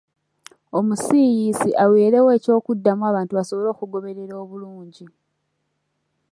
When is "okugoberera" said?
3.71-4.35